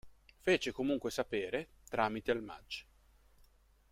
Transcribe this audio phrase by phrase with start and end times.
[0.39, 2.85] Fece comunque sapere, tramite il Magg.